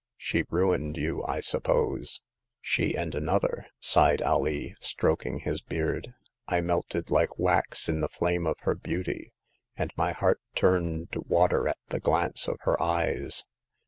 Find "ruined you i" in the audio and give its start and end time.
0.49-1.41